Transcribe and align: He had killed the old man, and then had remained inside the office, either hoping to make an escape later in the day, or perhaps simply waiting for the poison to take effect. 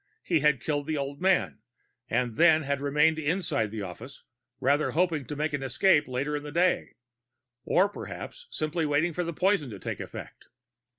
He 0.23 0.39
had 0.39 0.61
killed 0.63 0.87
the 0.87 0.97
old 0.97 1.21
man, 1.21 1.59
and 2.09 2.31
then 2.33 2.63
had 2.63 2.81
remained 2.81 3.19
inside 3.19 3.69
the 3.69 3.83
office, 3.83 4.23
either 4.59 4.93
hoping 4.93 5.25
to 5.25 5.35
make 5.35 5.53
an 5.53 5.61
escape 5.61 6.07
later 6.07 6.35
in 6.35 6.41
the 6.41 6.51
day, 6.51 6.95
or 7.65 7.87
perhaps 7.87 8.47
simply 8.49 8.87
waiting 8.87 9.13
for 9.13 9.23
the 9.23 9.31
poison 9.31 9.69
to 9.69 9.77
take 9.77 9.99
effect. 9.99 10.47